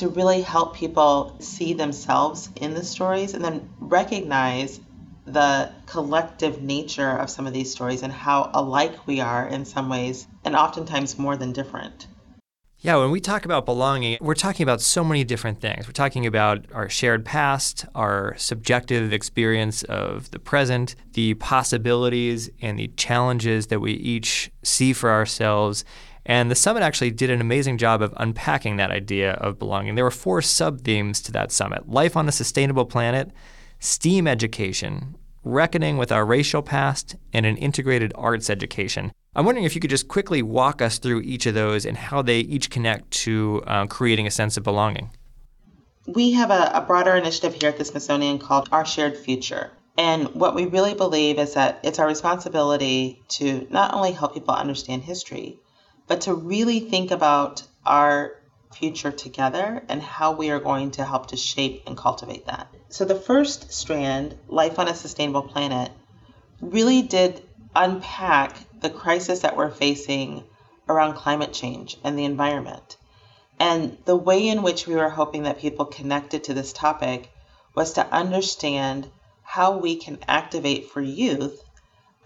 to 0.00 0.08
really 0.08 0.40
help 0.40 0.74
people 0.74 1.36
see 1.40 1.74
themselves 1.74 2.48
in 2.56 2.72
the 2.72 2.82
stories 2.82 3.34
and 3.34 3.44
then 3.44 3.68
recognize 3.78 4.80
the 5.26 5.70
collective 5.84 6.62
nature 6.62 7.10
of 7.10 7.28
some 7.28 7.46
of 7.46 7.52
these 7.52 7.70
stories 7.70 8.02
and 8.02 8.10
how 8.10 8.50
alike 8.54 9.06
we 9.06 9.20
are 9.20 9.46
in 9.46 9.66
some 9.66 9.90
ways, 9.90 10.26
and 10.42 10.56
oftentimes 10.56 11.18
more 11.18 11.36
than 11.36 11.52
different. 11.52 12.06
Yeah, 12.78 12.96
when 12.96 13.10
we 13.10 13.20
talk 13.20 13.44
about 13.44 13.66
belonging, 13.66 14.16
we're 14.22 14.34
talking 14.34 14.64
about 14.64 14.80
so 14.80 15.04
many 15.04 15.22
different 15.22 15.60
things. 15.60 15.86
We're 15.86 15.92
talking 15.92 16.24
about 16.24 16.64
our 16.72 16.88
shared 16.88 17.26
past, 17.26 17.84
our 17.94 18.34
subjective 18.38 19.12
experience 19.12 19.82
of 19.82 20.30
the 20.30 20.38
present, 20.38 20.94
the 21.12 21.34
possibilities 21.34 22.48
and 22.62 22.78
the 22.78 22.88
challenges 22.96 23.66
that 23.66 23.80
we 23.80 23.92
each 23.92 24.50
see 24.62 24.94
for 24.94 25.10
ourselves. 25.10 25.84
And 26.26 26.50
the 26.50 26.54
summit 26.54 26.82
actually 26.82 27.10
did 27.10 27.30
an 27.30 27.40
amazing 27.40 27.78
job 27.78 28.02
of 28.02 28.14
unpacking 28.16 28.76
that 28.76 28.90
idea 28.90 29.32
of 29.32 29.58
belonging. 29.58 29.94
There 29.94 30.04
were 30.04 30.10
four 30.10 30.42
sub 30.42 30.82
themes 30.82 31.20
to 31.22 31.32
that 31.32 31.52
summit 31.52 31.88
life 31.88 32.16
on 32.16 32.28
a 32.28 32.32
sustainable 32.32 32.84
planet, 32.84 33.30
STEAM 33.78 34.26
education, 34.26 35.16
reckoning 35.44 35.96
with 35.96 36.12
our 36.12 36.26
racial 36.26 36.62
past, 36.62 37.16
and 37.32 37.46
an 37.46 37.56
integrated 37.56 38.12
arts 38.14 38.50
education. 38.50 39.12
I'm 39.34 39.46
wondering 39.46 39.64
if 39.64 39.74
you 39.74 39.80
could 39.80 39.90
just 39.90 40.08
quickly 40.08 40.42
walk 40.42 40.82
us 40.82 40.98
through 40.98 41.20
each 41.20 41.46
of 41.46 41.54
those 41.54 41.86
and 41.86 41.96
how 41.96 42.20
they 42.20 42.40
each 42.40 42.68
connect 42.68 43.10
to 43.12 43.62
uh, 43.66 43.86
creating 43.86 44.26
a 44.26 44.30
sense 44.30 44.56
of 44.56 44.64
belonging. 44.64 45.10
We 46.06 46.32
have 46.32 46.50
a, 46.50 46.72
a 46.74 46.80
broader 46.80 47.14
initiative 47.14 47.54
here 47.54 47.68
at 47.70 47.78
the 47.78 47.84
Smithsonian 47.84 48.40
called 48.40 48.68
Our 48.72 48.84
Shared 48.84 49.16
Future. 49.16 49.70
And 49.96 50.34
what 50.34 50.54
we 50.54 50.66
really 50.66 50.94
believe 50.94 51.38
is 51.38 51.54
that 51.54 51.78
it's 51.84 51.98
our 51.98 52.06
responsibility 52.06 53.22
to 53.28 53.66
not 53.70 53.94
only 53.94 54.12
help 54.12 54.34
people 54.34 54.54
understand 54.54 55.02
history, 55.02 55.59
but 56.10 56.22
to 56.22 56.34
really 56.34 56.80
think 56.80 57.12
about 57.12 57.62
our 57.86 58.32
future 58.74 59.12
together 59.12 59.80
and 59.88 60.02
how 60.02 60.32
we 60.32 60.50
are 60.50 60.58
going 60.58 60.90
to 60.90 61.04
help 61.04 61.28
to 61.28 61.36
shape 61.36 61.84
and 61.86 61.96
cultivate 61.96 62.46
that. 62.46 62.66
So, 62.88 63.04
the 63.04 63.14
first 63.14 63.72
strand, 63.72 64.36
Life 64.48 64.80
on 64.80 64.88
a 64.88 64.94
Sustainable 64.96 65.44
Planet, 65.44 65.92
really 66.60 67.02
did 67.02 67.40
unpack 67.76 68.56
the 68.80 68.90
crisis 68.90 69.38
that 69.42 69.56
we're 69.56 69.70
facing 69.70 70.42
around 70.88 71.14
climate 71.14 71.52
change 71.52 71.96
and 72.02 72.18
the 72.18 72.24
environment. 72.24 72.96
And 73.60 73.96
the 74.04 74.16
way 74.16 74.48
in 74.48 74.62
which 74.62 74.88
we 74.88 74.96
were 74.96 75.10
hoping 75.10 75.44
that 75.44 75.60
people 75.60 75.84
connected 75.84 76.42
to 76.44 76.54
this 76.54 76.72
topic 76.72 77.30
was 77.76 77.92
to 77.92 78.12
understand 78.12 79.08
how 79.44 79.78
we 79.78 79.94
can 79.94 80.18
activate 80.26 80.90
for 80.90 81.00
youth 81.00 81.62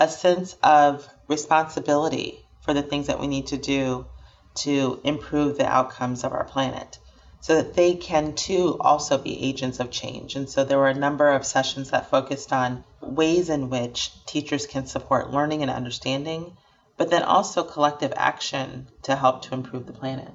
a 0.01 0.09
sense 0.09 0.57
of 0.63 1.07
responsibility 1.29 2.44
for 2.65 2.75
the 2.75 2.83
things 2.83 3.07
that 3.07 3.21
we 3.21 3.27
need 3.27 3.47
to 3.49 3.59
do 3.59 4.07
to 4.55 5.01
improve 5.05 5.59
the 5.59 5.67
outcomes 5.67 6.25
of 6.25 6.33
our 6.33 6.45
planet 6.45 6.99
so 7.45 7.57
that 7.57 7.75
they 7.75 7.95
can 7.95 8.35
too 8.35 8.79
also 8.81 9.19
be 9.19 9.45
agents 9.45 9.79
of 9.79 9.91
change. 9.91 10.35
And 10.35 10.49
so 10.49 10.65
there 10.65 10.79
were 10.79 10.89
a 10.89 10.95
number 10.95 11.29
of 11.29 11.45
sessions 11.45 11.91
that 11.91 12.09
focused 12.09 12.55
on 12.55 12.85
ways 13.03 13.51
in 13.51 13.69
which 13.69 14.13
teachers 14.25 14.67
can 14.67 14.87
support 14.87 15.31
learning 15.31 15.61
and 15.61 15.71
understanding, 15.71 16.57
but 16.97 17.11
then 17.11 17.23
also 17.23 17.63
collective 17.63 18.15
action 18.17 18.89
to 19.03 19.15
help 19.15 19.43
to 19.43 19.53
improve 19.53 19.85
the 19.85 19.93
planet. 19.93 20.33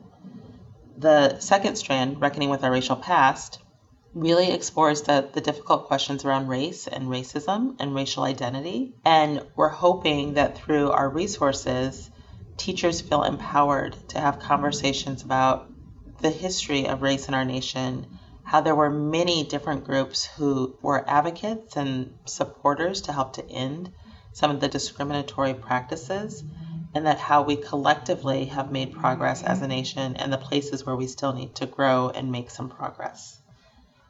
The 0.97 1.39
second 1.39 1.77
strand, 1.77 2.21
Reckoning 2.21 2.51
with 2.51 2.63
Our 2.63 2.71
Racial 2.71 2.97
Past, 2.97 3.57
really 4.13 4.51
explores 4.51 5.01
the, 5.01 5.29
the 5.33 5.41
difficult 5.41 5.85
questions 5.85 6.25
around 6.25 6.47
race 6.47 6.85
and 6.85 7.07
racism 7.07 7.75
and 7.79 7.95
racial 7.95 8.23
identity. 8.23 8.93
And 9.03 9.41
we're 9.55 9.69
hoping 9.69 10.35
that 10.35 10.59
through 10.59 10.91
our 10.91 11.09
resources, 11.09 12.11
teachers 12.59 13.01
feel 13.01 13.23
empowered 13.23 13.95
to 14.09 14.19
have 14.19 14.39
conversations 14.39 15.23
about 15.23 15.71
the 16.21 16.29
history 16.29 16.87
of 16.87 17.01
race 17.01 17.27
in 17.29 17.33
our 17.33 17.45
nation, 17.45 18.05
how 18.43 18.59
there 18.61 18.75
were 18.75 18.89
many 18.89 19.45
different 19.45 19.85
groups 19.85 20.25
who 20.25 20.75
were 20.81 21.09
advocates 21.09 21.77
and 21.77 22.13
supporters 22.25 23.01
to 23.01 23.13
help 23.13 23.33
to 23.33 23.49
end 23.49 23.91
some 24.33 24.51
of 24.51 24.59
the 24.59 24.67
discriminatory 24.67 25.53
practices, 25.53 26.43
and 26.93 27.05
that 27.05 27.17
how 27.17 27.41
we 27.43 27.55
collectively 27.55 28.45
have 28.45 28.71
made 28.71 28.93
progress 28.93 29.41
as 29.41 29.61
a 29.61 29.67
nation 29.67 30.17
and 30.17 30.31
the 30.31 30.37
places 30.37 30.85
where 30.85 30.95
we 30.95 31.07
still 31.07 31.33
need 31.33 31.55
to 31.55 31.65
grow 31.65 32.09
and 32.09 32.31
make 32.31 32.49
some 32.49 32.69
progress. 32.69 33.39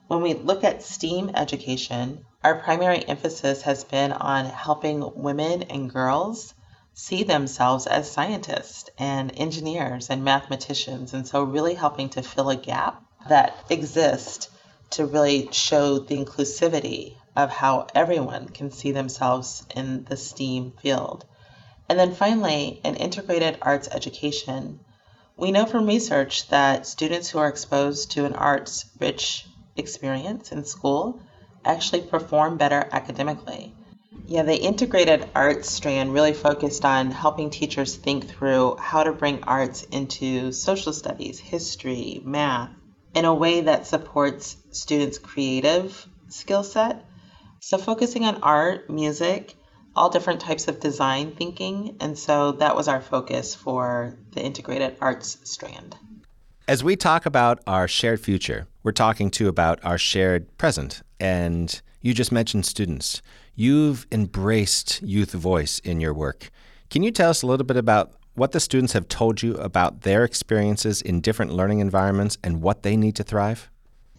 When 0.08 0.22
we 0.22 0.34
look 0.34 0.64
at 0.64 0.82
STEAM 0.82 1.32
education, 1.36 2.26
our 2.44 2.56
primary 2.56 3.08
emphasis 3.08 3.62
has 3.62 3.84
been 3.84 4.12
on 4.12 4.46
helping 4.46 5.22
women 5.22 5.64
and 5.64 5.90
girls 5.90 6.56
see 7.00 7.24
themselves 7.24 7.88
as 7.88 8.12
scientists 8.12 8.90
and 8.98 9.32
engineers 9.38 10.10
and 10.10 10.22
mathematicians. 10.22 11.14
And 11.14 11.26
so, 11.26 11.44
really 11.44 11.74
helping 11.74 12.10
to 12.10 12.22
fill 12.22 12.50
a 12.50 12.58
gap 12.58 13.02
that 13.30 13.56
exists 13.70 14.50
to 14.90 15.06
really 15.06 15.48
show 15.54 16.00
the 16.00 16.18
inclusivity 16.18 17.16
of 17.38 17.50
how 17.50 17.88
everyone 17.96 18.50
can 18.50 18.70
see 18.70 18.92
themselves 18.92 19.66
in 19.74 20.04
the 20.04 20.18
STEAM 20.18 20.74
field. 20.82 21.24
And 21.88 21.98
then 21.98 22.14
finally, 22.14 22.82
an 22.84 22.98
integrated 22.98 23.58
arts 23.62 23.88
education. 23.90 24.82
We 25.38 25.52
know 25.52 25.66
from 25.66 25.88
research 25.88 26.50
that 26.50 26.86
students 26.86 27.30
who 27.30 27.40
are 27.40 27.48
exposed 27.48 28.12
to 28.12 28.26
an 28.26 28.34
arts 28.34 28.86
rich 29.00 29.48
experience 29.78 30.52
in 30.52 30.66
school 30.66 31.22
actually 31.64 32.02
perform 32.02 32.58
better 32.58 32.90
academically. 32.92 33.74
Yeah, 34.32 34.44
the 34.44 34.56
integrated 34.56 35.28
arts 35.34 35.72
strand 35.72 36.14
really 36.14 36.34
focused 36.34 36.86
on 36.86 37.10
helping 37.10 37.50
teachers 37.50 37.96
think 37.96 38.30
through 38.30 38.76
how 38.78 39.02
to 39.02 39.12
bring 39.12 39.44
arts 39.44 39.82
into 39.82 40.52
social 40.52 40.94
studies, 40.94 41.40
history, 41.40 42.22
math, 42.24 42.70
in 43.16 43.26
a 43.26 43.34
way 43.34 43.62
that 43.62 43.88
supports 43.88 44.56
students' 44.70 45.18
creative 45.18 46.08
skill 46.30 46.64
set. 46.64 47.04
So, 47.60 47.80
focusing 47.80 48.24
on 48.24 48.44
art, 48.44 48.88
music, 48.88 49.56
all 49.96 50.10
different 50.10 50.42
types 50.42 50.68
of 50.68 50.80
design 50.80 51.32
thinking. 51.32 51.98
And 52.00 52.16
so 52.16 52.52
that 52.52 52.76
was 52.76 52.88
our 52.88 53.02
focus 53.02 53.56
for 53.56 54.16
the 54.34 54.44
integrated 54.44 54.96
arts 55.02 55.38
strand. 55.44 55.96
As 56.70 56.84
we 56.84 56.96
talk 56.96 57.26
about 57.26 57.64
our 57.66 57.88
shared 57.88 58.20
future, 58.20 58.68
we're 58.84 58.92
talking 58.92 59.32
too 59.32 59.48
about 59.48 59.80
our 59.84 59.98
shared 59.98 60.56
present. 60.60 61.02
And 61.20 61.82
you 62.02 62.14
just 62.14 62.32
mentioned 62.32 62.68
students. 62.68 63.24
You've 63.56 64.06
embraced 64.12 65.02
youth 65.02 65.32
voice 65.32 65.80
in 65.80 66.00
your 66.00 66.14
work. 66.14 66.52
Can 66.92 67.02
you 67.02 67.10
tell 67.10 67.32
us 67.32 67.42
a 67.42 67.48
little 67.48 67.66
bit 67.66 67.76
about 67.76 68.14
what 68.36 68.52
the 68.52 68.60
students 68.60 68.94
have 68.94 69.08
told 69.08 69.42
you 69.42 69.56
about 69.56 70.02
their 70.02 70.24
experiences 70.24 71.02
in 71.02 71.22
different 71.22 71.52
learning 71.52 71.80
environments 71.80 72.38
and 72.44 72.62
what 72.62 72.84
they 72.84 72.96
need 72.96 73.16
to 73.16 73.24
thrive? 73.24 73.72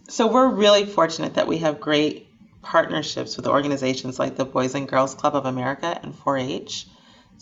So, 0.09 0.27
we're 0.27 0.49
really 0.49 0.85
fortunate 0.85 1.35
that 1.35 1.47
we 1.47 1.59
have 1.59 1.79
great 1.79 2.27
partnerships 2.63 3.37
with 3.37 3.47
organizations 3.47 4.19
like 4.19 4.35
the 4.35 4.43
Boys 4.43 4.75
and 4.75 4.89
Girls 4.89 5.15
Club 5.15 5.37
of 5.37 5.45
America 5.45 5.97
and 6.03 6.13
4 6.13 6.37
H. 6.39 6.85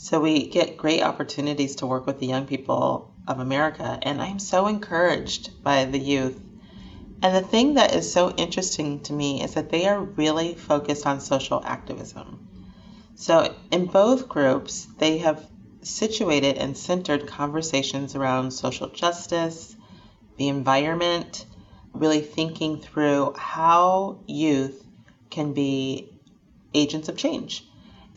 So, 0.01 0.21
we 0.21 0.47
get 0.47 0.77
great 0.77 1.03
opportunities 1.03 1.75
to 1.77 1.85
work 1.85 2.05
with 2.05 2.19
the 2.19 2.27
young 2.27 2.45
people 2.45 3.11
of 3.27 3.39
America. 3.39 3.99
And 4.01 4.21
I'm 4.21 4.39
so 4.39 4.67
encouraged 4.67 5.61
by 5.61 5.85
the 5.85 5.99
youth 5.99 6.39
and 7.21 7.35
the 7.35 7.41
thing 7.41 7.73
that 7.73 7.93
is 7.93 8.11
so 8.11 8.31
interesting 8.31 9.01
to 9.01 9.13
me 9.13 9.43
is 9.43 9.55
that 9.55 9.69
they 9.69 9.87
are 9.87 9.99
really 10.01 10.55
focused 10.55 11.05
on 11.05 11.19
social 11.19 11.61
activism. 11.65 12.47
So, 13.15 13.53
in 13.71 13.87
both 13.87 14.29
groups, 14.29 14.87
they 14.99 15.17
have 15.17 15.45
situated 15.81 16.57
and 16.57 16.77
centered 16.77 17.27
conversations 17.27 18.15
around 18.15 18.51
social 18.51 18.87
justice, 18.87 19.75
the 20.37 20.47
environment, 20.47 21.45
really 21.91 22.21
thinking 22.21 22.79
through 22.79 23.33
how 23.35 24.19
youth 24.25 24.81
can 25.29 25.51
be 25.53 26.07
agents 26.73 27.09
of 27.09 27.17
change. 27.17 27.65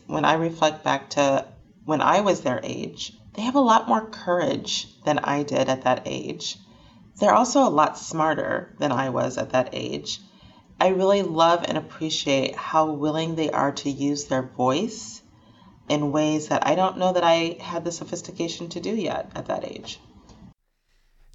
When 0.07 0.23
I 0.23 0.35
reflect 0.35 0.85
back 0.85 1.09
to 1.11 1.45
when 1.85 2.01
I 2.01 2.21
was 2.21 2.41
their 2.41 2.59
age, 2.63 3.13
they 3.33 3.41
have 3.41 3.55
a 3.55 3.61
lot 3.61 3.87
more 3.87 4.07
courage 4.07 4.87
than 5.03 5.19
I 5.19 5.43
did 5.43 5.69
at 5.69 5.83
that 5.83 6.03
age. 6.05 6.57
They're 7.19 7.33
also 7.33 7.67
a 7.67 7.69
lot 7.69 7.97
smarter 7.97 8.75
than 8.79 8.91
I 8.91 9.09
was 9.09 9.37
at 9.37 9.51
that 9.51 9.69
age. 9.73 10.21
I 10.79 10.87
really 10.87 11.23
love 11.23 11.63
and 11.67 11.77
appreciate 11.77 12.55
how 12.55 12.91
willing 12.91 13.35
they 13.35 13.49
are 13.51 13.71
to 13.71 13.89
use 13.89 14.25
their 14.25 14.43
voice 14.43 15.21
in 15.89 16.11
ways 16.11 16.47
that 16.47 16.65
I 16.65 16.75
don't 16.75 16.97
know 16.97 17.11
that 17.11 17.23
I 17.23 17.57
had 17.59 17.83
the 17.83 17.91
sophistication 17.91 18.69
to 18.69 18.79
do 18.79 18.95
yet 18.95 19.31
at 19.35 19.45
that 19.47 19.65
age. 19.65 19.99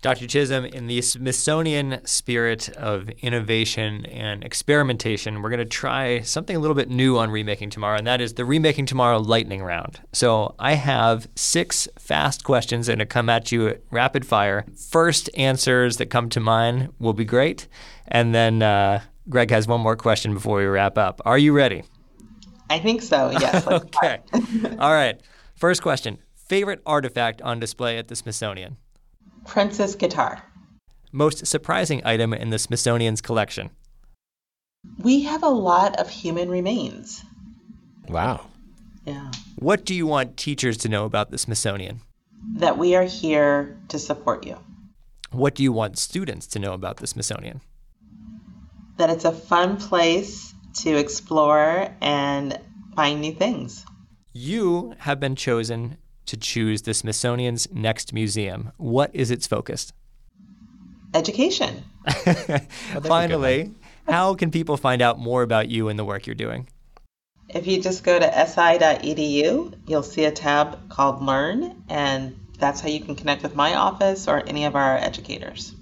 Dr. 0.01 0.27
Chism, 0.27 0.65
in 0.65 0.87
the 0.87 1.03
Smithsonian 1.03 2.01
spirit 2.05 2.69
of 2.77 3.09
innovation 3.19 4.07
and 4.07 4.45
experimentation, 4.45 5.43
we're 5.43 5.51
going 5.51 5.59
to 5.59 5.65
try 5.65 6.21
something 6.21 6.55
a 6.55 6.61
little 6.61 6.77
bit 6.77 6.89
new 6.89 7.19
on 7.19 7.33
Remaking 7.33 7.69
Tomorrow, 7.69 7.99
and 7.99 8.07
that 8.07 8.21
is 8.21 8.35
the 8.35 8.45
Remaking 8.45 8.87
Tomorrow 8.87 9.19
lightning 9.19 9.61
round. 9.61 10.01
So 10.13 10.55
I 10.57 10.75
have 10.75 11.29
six 11.35 11.89
fast 11.99 12.45
questions 12.45 12.87
that 12.87 12.93
are 12.93 12.97
going 12.97 13.09
to 13.09 13.13
come 13.13 13.29
at 13.29 13.51
you 13.51 13.67
at 13.67 13.83
rapid 13.91 14.25
fire. 14.25 14.67
First 14.77 15.31
answers 15.37 15.97
that 15.97 16.07
come 16.07 16.29
to 16.29 16.39
mind 16.39 16.91
will 17.01 17.13
be 17.13 17.25
great. 17.25 17.67
And 18.07 18.33
then 18.33 18.63
uh, 18.63 19.01
Greg 19.29 19.51
has 19.51 19.67
one 19.67 19.81
more 19.81 19.97
question 19.97 20.33
before 20.33 20.59
we 20.59 20.67
wrap 20.67 20.97
up. 20.97 21.21
Are 21.25 21.39
you 21.39 21.53
ready? 21.53 21.83
I 22.71 22.79
think 22.79 23.03
so, 23.03 23.33
yes. 23.33 23.67
okay. 23.67 24.21
All 24.79 24.93
right. 24.93 25.21
First 25.57 25.83
question 25.83 26.19
Favorite 26.37 26.83
artifact 26.87 27.43
on 27.43 27.59
display 27.59 27.99
at 27.99 28.07
the 28.07 28.15
Smithsonian? 28.15 28.77
Prince's 29.49 29.97
guitar. 29.97 30.43
Most 31.11 31.47
surprising 31.47 32.03
item 32.05 32.35
in 32.35 32.51
the 32.51 32.59
Smithsonian's 32.59 33.23
collection? 33.23 33.71
We 34.99 35.23
have 35.23 35.43
a 35.43 35.49
lot 35.49 35.99
of 35.99 36.11
human 36.11 36.51
remains. 36.51 37.25
Wow. 38.09 38.47
Yeah. 39.05 39.31
What 39.57 39.87
do 39.87 39.95
you 39.95 40.07
want 40.07 40.37
teachers 40.37 40.77
to 40.79 40.89
know 40.89 41.07
about 41.07 41.31
the 41.31 41.39
Smithsonian? 41.39 42.03
That 42.57 42.77
we 42.77 42.95
are 42.95 43.05
here 43.05 43.81
to 43.89 43.99
support 43.99 44.47
you. 44.47 44.59
What 45.31 45.55
do 45.55 45.63
you 45.63 45.73
want 45.73 45.99
students 45.99 46.47
to 46.49 46.59
know 46.59 46.75
about 46.75 46.99
the 46.99 47.07
Smithsonian? 47.07 47.63
That 48.99 49.11
it's 49.11 49.25
a 49.25 49.33
fun 49.33 49.79
place 49.79 50.55
to 50.83 50.95
explore 50.95 51.89
and 52.03 52.59
find 52.95 53.23
new 53.23 53.33
things. 53.33 53.85
You 54.35 54.95
have 54.99 55.19
been 55.19 55.37
chosen 55.37 55.97
to 56.29 56.37
choose 56.37 56.83
the 56.83 56.95
Smithsonian's 56.95 57.69
next 57.73 58.13
museum. 58.13 58.73
What 58.77 59.11
is 59.15 59.31
its 59.31 59.47
focus? 59.47 59.93
Education. 61.15 61.83
Finally, 63.03 63.73
how 64.09 64.35
can 64.35 64.51
people 64.51 64.77
find 64.77 65.03
out 65.03 65.19
more 65.19 65.43
about 65.43 65.69
you 65.69 65.89
and 65.89 65.99
the 65.99 66.05
work 66.05 66.27
you're 66.27 66.35
doing? 66.35 66.69
If 67.49 67.67
you 67.67 67.81
just 67.81 68.05
go 68.05 68.19
to 68.19 68.47
si.edu, 68.47 69.75
you'll 69.87 70.03
see 70.03 70.25
a 70.25 70.31
tab 70.31 70.91
called 70.91 71.23
Learn, 71.23 71.83
and 71.89 72.39
that's 72.59 72.81
how 72.81 72.89
you 72.89 73.01
can 73.01 73.17
connect 73.17 73.43
with 73.43 73.57
my 73.57 73.75
office 73.75 74.29
or 74.29 74.47
any 74.47 74.67
of 74.67 74.77
our 74.77 74.99
educators. 74.99 75.75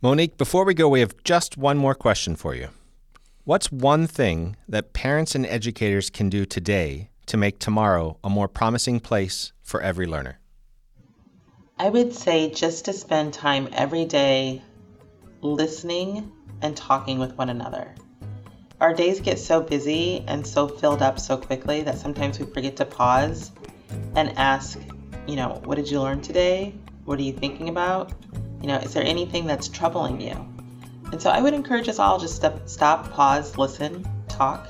Monique, 0.00 0.38
before 0.38 0.64
we 0.64 0.74
go, 0.74 0.88
we 0.88 1.00
have 1.00 1.14
just 1.24 1.56
one 1.56 1.76
more 1.76 1.94
question 1.94 2.36
for 2.36 2.54
you. 2.54 2.68
What's 3.44 3.72
one 3.72 4.06
thing 4.06 4.56
that 4.68 4.92
parents 4.92 5.34
and 5.34 5.44
educators 5.44 6.08
can 6.08 6.28
do 6.28 6.44
today 6.44 7.09
to 7.30 7.36
make 7.36 7.60
tomorrow 7.60 8.18
a 8.24 8.28
more 8.28 8.48
promising 8.48 8.98
place 8.98 9.52
for 9.62 9.80
every 9.80 10.04
learner? 10.04 10.40
I 11.78 11.88
would 11.88 12.12
say 12.12 12.50
just 12.50 12.86
to 12.86 12.92
spend 12.92 13.32
time 13.32 13.68
every 13.72 14.04
day 14.04 14.62
listening 15.40 16.32
and 16.60 16.76
talking 16.76 17.20
with 17.20 17.38
one 17.38 17.48
another. 17.48 17.94
Our 18.80 18.92
days 18.92 19.20
get 19.20 19.38
so 19.38 19.62
busy 19.62 20.24
and 20.26 20.44
so 20.44 20.66
filled 20.66 21.02
up 21.02 21.20
so 21.20 21.36
quickly 21.36 21.82
that 21.82 21.98
sometimes 21.98 22.40
we 22.40 22.46
forget 22.46 22.74
to 22.78 22.84
pause 22.84 23.52
and 24.16 24.36
ask, 24.36 24.80
you 25.28 25.36
know, 25.36 25.60
what 25.64 25.76
did 25.76 25.88
you 25.88 26.00
learn 26.00 26.20
today? 26.20 26.74
What 27.04 27.20
are 27.20 27.22
you 27.22 27.32
thinking 27.32 27.68
about? 27.68 28.12
You 28.60 28.66
know, 28.66 28.78
is 28.78 28.92
there 28.92 29.04
anything 29.04 29.46
that's 29.46 29.68
troubling 29.68 30.20
you? 30.20 30.34
And 31.12 31.22
so 31.22 31.30
I 31.30 31.40
would 31.40 31.54
encourage 31.54 31.88
us 31.88 32.00
all 32.00 32.18
just 32.18 32.40
to 32.40 32.60
stop, 32.66 33.12
pause, 33.12 33.56
listen, 33.56 34.04
talk. 34.26 34.66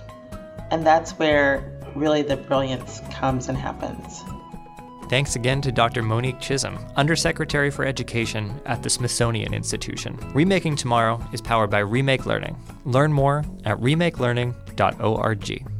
And 0.71 0.87
that's 0.87 1.13
where 1.13 1.80
really 2.01 2.23
the 2.23 2.37
brilliance 2.37 3.01
comes 3.11 3.49
and 3.49 3.57
happens. 3.57 4.25
Thanks 5.09 5.37
again 5.37 5.61
to 5.63 5.73
Dr. 5.73 6.03
Monique 6.03 6.39
Chism, 6.39 6.79
Undersecretary 6.95 7.71
for 7.71 7.85
Education 7.85 8.61
at 8.65 8.83
the 8.83 8.89
Smithsonian 8.89 9.53
Institution. 9.53 10.17
Remaking 10.33 10.77
Tomorrow 10.77 11.21
is 11.33 11.41
powered 11.41 11.69
by 11.69 11.81
Remake 11.81 12.27
Learning. 12.27 12.57
Learn 12.85 13.13
more 13.13 13.45
at 13.65 13.77
remakelearning.org. 13.79 15.80